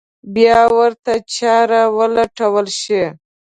[0.35, 3.03] بیا ورته چاره ولټول شي.